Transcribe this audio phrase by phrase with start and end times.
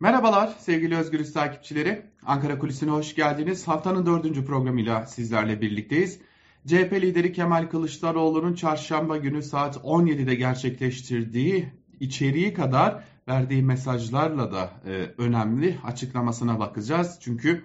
[0.00, 2.02] Merhabalar sevgili Özgürüz takipçileri.
[2.26, 3.68] Ankara Kulisi'ne hoş geldiniz.
[3.68, 6.20] Haftanın dördüncü programıyla sizlerle birlikteyiz.
[6.66, 11.68] CHP lideri Kemal Kılıçdaroğlu'nun çarşamba günü saat 17'de gerçekleştirdiği
[12.00, 17.18] içeriği kadar verdiği mesajlarla da e, önemli açıklamasına bakacağız.
[17.20, 17.64] Çünkü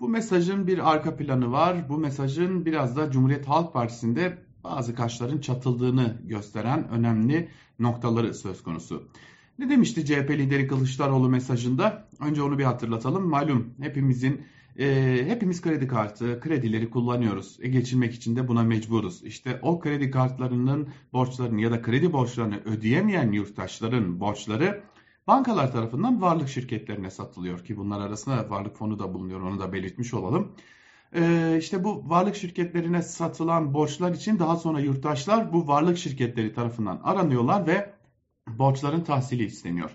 [0.00, 1.88] bu mesajın bir arka planı var.
[1.88, 7.48] Bu mesajın biraz da Cumhuriyet Halk Partisi'nde bazı kaşların çatıldığını gösteren önemli
[7.78, 9.08] noktaları söz konusu.
[9.60, 12.08] Ne demişti CHP lideri Kılıçdaroğlu mesajında?
[12.20, 13.28] Önce onu bir hatırlatalım.
[13.28, 14.42] Malum hepimizin
[14.78, 17.58] e, hepimiz kredi kartı, kredileri kullanıyoruz.
[17.60, 19.24] E, geçinmek için de buna mecburuz.
[19.24, 24.82] İşte o kredi kartlarının borçlarını ya da kredi borçlarını ödeyemeyen yurttaşların borçları
[25.26, 30.14] bankalar tarafından varlık şirketlerine satılıyor ki bunlar arasında varlık fonu da bulunuyor onu da belirtmiş
[30.14, 30.52] olalım.
[31.14, 37.00] Ee, işte bu varlık şirketlerine satılan borçlar için daha sonra yurttaşlar bu varlık şirketleri tarafından
[37.04, 37.99] aranıyorlar ve
[38.60, 39.90] borçların tahsili isteniyor.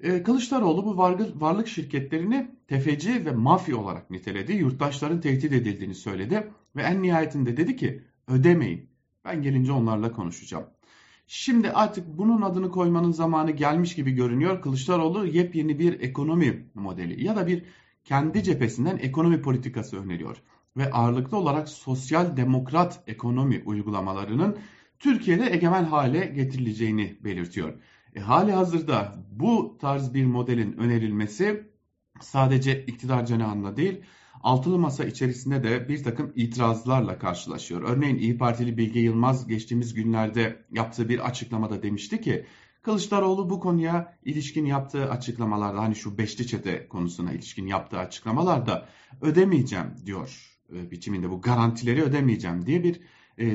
[0.00, 0.96] Ee, Kılıçdaroğlu bu
[1.40, 4.52] varlık şirketlerini tefeci ve mafya olarak niteledi.
[4.52, 8.90] Yurttaşların tehdit edildiğini söyledi ve en nihayetinde dedi ki ödemeyin.
[9.24, 10.64] Ben gelince onlarla konuşacağım.
[11.26, 14.62] Şimdi artık bunun adını koymanın zamanı gelmiş gibi görünüyor.
[14.62, 17.64] Kılıçdaroğlu yepyeni bir ekonomi modeli ya da bir
[18.04, 20.42] kendi cephesinden ekonomi politikası öneriyor
[20.76, 24.58] ve ağırlıklı olarak sosyal demokrat ekonomi uygulamalarının
[24.98, 27.74] Türkiye'de egemen hale getirileceğini belirtiyor.
[28.16, 31.72] E, hali hazırda bu tarz bir modelin önerilmesi
[32.20, 34.00] sadece iktidar cenahında değil,
[34.42, 37.82] altılı masa içerisinde de bir takım itirazlarla karşılaşıyor.
[37.82, 42.46] Örneğin İyi Partili Bilge Yılmaz geçtiğimiz günlerde yaptığı bir açıklamada demişti ki
[42.82, 48.88] Kılıçdaroğlu bu konuya ilişkin yaptığı açıklamalarda hani şu beşli çete konusuna ilişkin yaptığı açıklamalarda
[49.20, 53.00] ödemeyeceğim diyor e, biçiminde bu garantileri ödemeyeceğim diye bir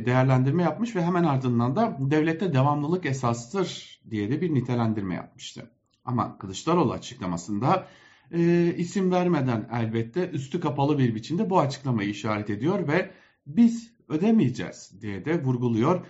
[0.06, 5.72] değerlendirme yapmış ve hemen ardından da devlette devamlılık esastır diye de bir nitelendirme yapmıştı.
[6.06, 7.88] Ama Kılıçdaroğlu açıklamasında
[8.32, 13.12] e, isim vermeden elbette üstü kapalı bir biçimde bu açıklamayı işaret ediyor ve
[13.48, 16.06] biz ödemeyeceğiz diye de vurguluyor.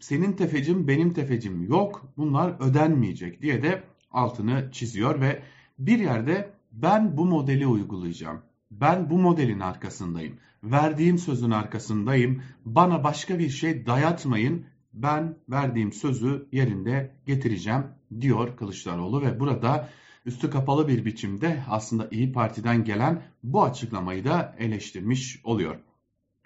[0.00, 5.42] Senin tefecim benim tefecim yok bunlar ödenmeyecek diye de altını çiziyor ve
[5.78, 8.42] bir yerde ben bu modeli uygulayacağım.
[8.70, 10.38] Ben bu modelin arkasındayım.
[10.64, 12.42] Verdiğim sözün arkasındayım.
[12.64, 14.66] Bana başka bir şey dayatmayın.
[14.92, 17.84] Ben verdiğim sözü yerinde getireceğim
[18.20, 19.88] diyor Kılıçdaroğlu ve burada
[20.26, 25.76] üstü kapalı bir biçimde aslında İyi Parti'den gelen bu açıklamayı da eleştirmiş oluyor.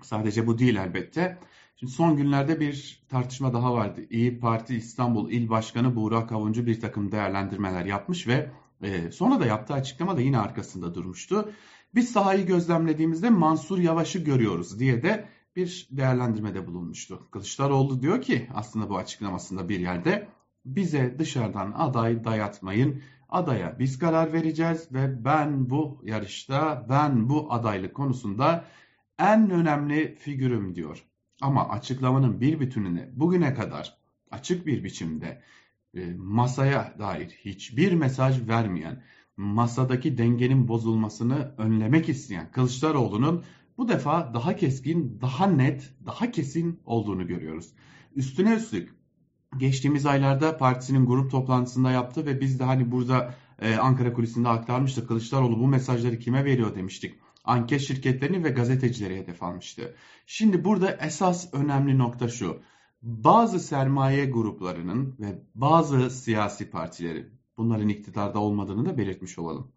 [0.03, 1.39] Sadece bu değil elbette.
[1.77, 4.01] Şimdi son günlerde bir tartışma daha vardı.
[4.11, 8.51] İyi Parti İstanbul İl Başkanı Buğra Avuncu bir takım değerlendirmeler yapmış ve
[8.83, 11.53] e, sonra da yaptığı açıklama da yine arkasında durmuştu.
[11.95, 17.29] Biz sahayı gözlemlediğimizde Mansur Yavaş'ı görüyoruz diye de bir değerlendirmede bulunmuştu.
[17.31, 20.29] Kılıçdaroğlu diyor ki aslında bu açıklamasında bir yerde
[20.65, 23.03] bize dışarıdan aday dayatmayın.
[23.29, 28.65] Adaya biz karar vereceğiz ve ben bu yarışta ben bu adaylık konusunda
[29.19, 31.05] en önemli figürüm diyor.
[31.41, 33.99] Ama açıklamanın bir bütününe bugüne kadar
[34.31, 35.43] açık bir biçimde
[36.17, 39.03] masaya dair hiçbir mesaj vermeyen
[39.37, 43.45] masadaki dengenin bozulmasını önlemek isteyen Kılıçdaroğlu'nun
[43.79, 47.73] bu defa daha keskin, daha net, daha kesin olduğunu görüyoruz.
[48.17, 48.95] Üstüne üstlük
[49.57, 55.09] geçtiğimiz aylarda partisinin grup toplantısında yaptı ve biz de hani burada e, Ankara kulisinde aktarmıştık.
[55.09, 57.15] Kılıçdaroğlu bu mesajları kime veriyor demiştik.
[57.45, 59.95] Anket şirketlerini ve gazetecileri hedef almıştı.
[60.27, 62.63] Şimdi burada esas önemli nokta şu.
[63.03, 69.73] Bazı sermaye gruplarının ve bazı siyasi partilerin bunların iktidarda olmadığını da belirtmiş olalım.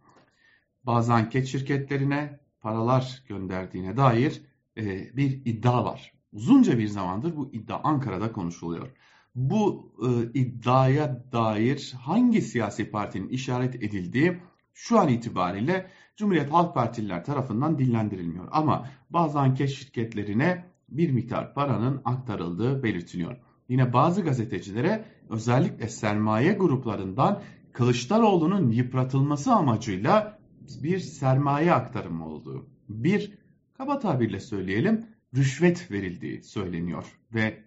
[0.84, 4.42] Bazı anket şirketlerine paralar gönderdiğine dair
[4.78, 6.14] e, bir iddia var.
[6.34, 8.90] Uzunca bir zamandır bu iddia Ankara'da konuşuluyor.
[9.36, 14.40] Bu e, iddiaya dair hangi siyasi partinin işaret edildiği
[14.74, 18.48] şu an itibariyle Cumhuriyet Halk Partililer tarafından dillendirilmiyor.
[18.52, 23.38] Ama bazı anket şirketlerine bir miktar paranın aktarıldığı belirtiliyor.
[23.70, 27.42] Yine bazı gazetecilere özellikle sermaye gruplarından
[27.74, 30.40] Kılıçdaroğlu'nun yıpratılması amacıyla
[30.84, 33.38] bir sermaye aktarımı olduğu, bir
[33.78, 37.20] kaba tabirle söyleyelim rüşvet verildiği söyleniyor.
[37.34, 37.64] Ve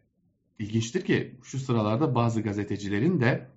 [0.58, 3.50] ilginçtir ki şu sıralarda bazı gazetecilerin de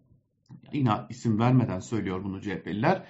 [0.74, 3.06] yine isim vermeden söylüyor bunu CHP'liler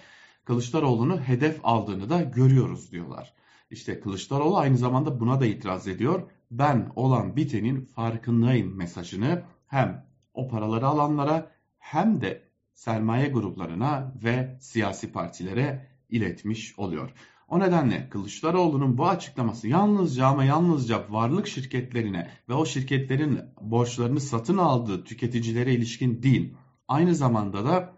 [0.46, 3.34] Kılıçdaroğlu'nu hedef aldığını da görüyoruz diyorlar.
[3.72, 6.32] İşte Kılıçdaroğlu aynı zamanda buna da itiraz ediyor.
[6.52, 15.12] Ben olan bitenin farkındayım mesajını hem o paraları alanlara hem de sermaye gruplarına ve siyasi
[15.12, 17.14] partilere iletmiş oluyor.
[17.48, 24.58] O nedenle Kılıçdaroğlu'nun bu açıklaması yalnızca ama yalnızca varlık şirketlerine ve o şirketlerin borçlarını satın
[24.58, 26.54] aldığı tüketicilere ilişkin değil.
[26.88, 27.94] Aynı zamanda da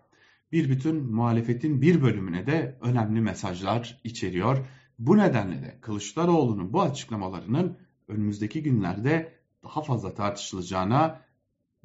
[0.51, 4.65] bir bütün muhalefetin bir bölümüne de önemli mesajlar içeriyor.
[4.99, 7.77] Bu nedenle de Kılıçdaroğlu'nun bu açıklamalarının
[8.11, 11.21] önümüzdeki günlerde daha fazla tartışılacağına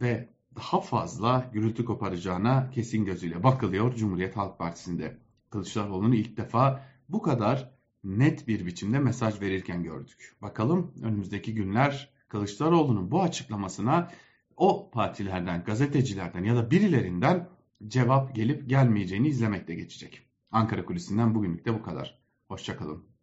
[0.01, 5.19] ve daha fazla gürültü koparacağına kesin gözüyle bakılıyor Cumhuriyet Halk Partisi'nde.
[5.51, 7.71] Kılıçdaroğlu'nu ilk defa bu kadar
[8.05, 10.37] net bir biçimde mesaj verirken gördük.
[10.43, 14.11] Bakalım önümüzdeki günler Kılıçdaroğlu'nun bu açıklamasına
[14.57, 17.49] o partilerden, gazetecilerden ya da birilerinden
[17.87, 20.23] cevap gelip gelmeyeceğini izlemekte geçecek.
[20.51, 22.19] Ankara Kulisi'nden bugünlük de bu kadar.
[22.49, 23.16] Hoşçakalın.